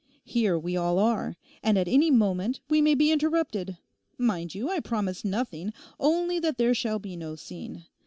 Here 0.25 0.57
we 0.57 0.75
all 0.75 0.97
are, 0.97 1.35
and 1.61 1.77
at 1.77 1.87
any 1.87 2.09
moment 2.09 2.59
we 2.71 2.81
may 2.81 2.95
be 2.95 3.11
interrupted. 3.11 3.77
Mind 4.17 4.55
you, 4.55 4.67
I 4.67 4.79
promise 4.79 5.23
nothing—only 5.23 6.39
that 6.39 6.57
there 6.57 6.73
shall 6.73 6.97
be 6.97 7.15
no 7.15 7.35
scene. 7.35 7.85